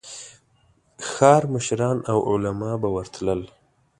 [1.09, 3.41] ښار مشران او علماء به ورتلل.